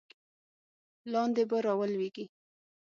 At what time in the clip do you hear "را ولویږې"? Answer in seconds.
1.65-2.25